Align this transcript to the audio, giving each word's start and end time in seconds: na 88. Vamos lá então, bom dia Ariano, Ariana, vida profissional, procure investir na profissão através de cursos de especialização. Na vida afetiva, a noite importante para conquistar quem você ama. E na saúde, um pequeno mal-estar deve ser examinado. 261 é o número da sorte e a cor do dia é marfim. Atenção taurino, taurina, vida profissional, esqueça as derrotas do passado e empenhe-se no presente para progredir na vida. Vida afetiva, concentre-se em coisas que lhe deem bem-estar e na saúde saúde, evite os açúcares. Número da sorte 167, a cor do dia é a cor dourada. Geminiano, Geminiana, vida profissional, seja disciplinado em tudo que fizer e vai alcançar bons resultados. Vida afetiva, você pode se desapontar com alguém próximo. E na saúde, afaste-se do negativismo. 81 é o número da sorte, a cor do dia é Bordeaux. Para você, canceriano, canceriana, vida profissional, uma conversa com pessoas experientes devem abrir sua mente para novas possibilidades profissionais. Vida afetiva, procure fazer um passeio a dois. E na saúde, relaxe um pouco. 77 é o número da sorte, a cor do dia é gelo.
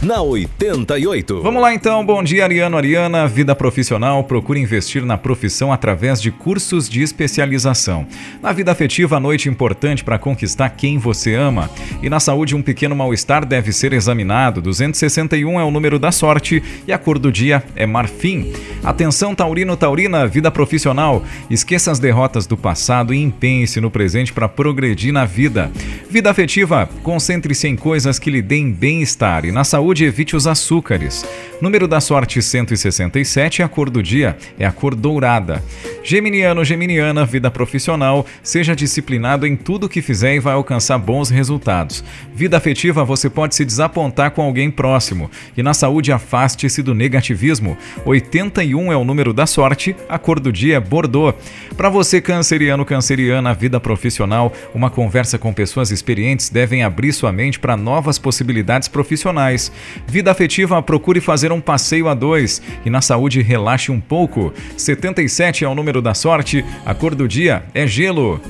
na 0.00 0.22
88. 0.22 1.42
Vamos 1.42 1.60
lá 1.60 1.74
então, 1.74 2.06
bom 2.06 2.22
dia 2.22 2.44
Ariano, 2.44 2.76
Ariana, 2.76 3.26
vida 3.26 3.54
profissional, 3.54 4.22
procure 4.22 4.60
investir 4.60 5.04
na 5.04 5.18
profissão 5.18 5.72
através 5.72 6.22
de 6.22 6.30
cursos 6.30 6.88
de 6.88 7.02
especialização. 7.02 8.06
Na 8.40 8.52
vida 8.52 8.70
afetiva, 8.70 9.16
a 9.16 9.20
noite 9.20 9.48
importante 9.48 10.04
para 10.04 10.18
conquistar 10.18 10.70
quem 10.70 10.98
você 10.98 11.34
ama. 11.34 11.68
E 12.00 12.08
na 12.08 12.20
saúde, 12.20 12.54
um 12.54 12.62
pequeno 12.62 12.94
mal-estar 12.94 13.44
deve 13.44 13.72
ser 13.72 13.92
examinado. 13.92 14.62
261 14.62 15.58
é 15.58 15.64
o 15.64 15.70
número 15.70 15.98
da 15.98 16.12
sorte 16.12 16.62
e 16.86 16.92
a 16.92 16.98
cor 16.98 17.18
do 17.18 17.32
dia 17.32 17.62
é 17.74 17.84
marfim. 17.84 18.52
Atenção 18.84 19.34
taurino, 19.34 19.76
taurina, 19.76 20.28
vida 20.28 20.50
profissional, 20.50 21.24
esqueça 21.50 21.90
as 21.90 21.98
derrotas 21.98 22.46
do 22.46 22.56
passado 22.56 23.12
e 23.12 23.20
empenhe-se 23.20 23.80
no 23.80 23.90
presente 23.90 24.32
para 24.32 24.48
progredir 24.48 25.12
na 25.12 25.24
vida. 25.24 25.72
Vida 26.08 26.30
afetiva, 26.30 26.88
concentre-se 27.02 27.66
em 27.66 27.74
coisas 27.74 28.18
que 28.20 28.30
lhe 28.30 28.40
deem 28.40 28.70
bem-estar 28.70 29.44
e 29.44 29.50
na 29.50 29.64
saúde 29.64 29.87
saúde, 29.88 30.04
evite 30.04 30.36
os 30.36 30.46
açúcares. 30.46 31.24
Número 31.62 31.88
da 31.88 32.00
sorte 32.00 32.42
167, 32.42 33.62
a 33.62 33.68
cor 33.68 33.88
do 33.88 34.02
dia 34.02 34.36
é 34.58 34.66
a 34.66 34.72
cor 34.72 34.94
dourada. 34.94 35.62
Geminiano, 36.08 36.64
Geminiana, 36.64 37.26
vida 37.26 37.50
profissional, 37.50 38.24
seja 38.42 38.74
disciplinado 38.74 39.46
em 39.46 39.54
tudo 39.54 39.90
que 39.90 40.00
fizer 40.00 40.36
e 40.36 40.40
vai 40.40 40.54
alcançar 40.54 40.96
bons 40.96 41.28
resultados. 41.28 42.02
Vida 42.34 42.56
afetiva, 42.56 43.04
você 43.04 43.28
pode 43.28 43.54
se 43.54 43.62
desapontar 43.62 44.30
com 44.30 44.40
alguém 44.40 44.70
próximo. 44.70 45.30
E 45.54 45.62
na 45.62 45.74
saúde, 45.74 46.10
afaste-se 46.10 46.82
do 46.82 46.94
negativismo. 46.94 47.76
81 48.06 48.90
é 48.90 48.96
o 48.96 49.04
número 49.04 49.34
da 49.34 49.44
sorte, 49.44 49.94
a 50.08 50.18
cor 50.18 50.40
do 50.40 50.50
dia 50.50 50.76
é 50.76 50.80
Bordeaux. 50.80 51.36
Para 51.76 51.90
você, 51.90 52.22
canceriano, 52.22 52.86
canceriana, 52.86 53.52
vida 53.52 53.78
profissional, 53.78 54.50
uma 54.74 54.88
conversa 54.88 55.36
com 55.36 55.52
pessoas 55.52 55.90
experientes 55.90 56.48
devem 56.48 56.84
abrir 56.84 57.12
sua 57.12 57.32
mente 57.32 57.58
para 57.58 57.76
novas 57.76 58.18
possibilidades 58.18 58.88
profissionais. 58.88 59.70
Vida 60.06 60.30
afetiva, 60.30 60.82
procure 60.82 61.20
fazer 61.20 61.52
um 61.52 61.60
passeio 61.60 62.08
a 62.08 62.14
dois. 62.14 62.62
E 62.82 62.88
na 62.88 63.02
saúde, 63.02 63.42
relaxe 63.42 63.92
um 63.92 64.00
pouco. 64.00 64.54
77 64.74 65.66
é 65.66 65.68
o 65.68 65.74
número 65.74 65.97
da 66.00 66.14
sorte, 66.14 66.64
a 66.84 66.94
cor 66.94 67.14
do 67.14 67.28
dia 67.28 67.64
é 67.74 67.86
gelo. 67.86 68.40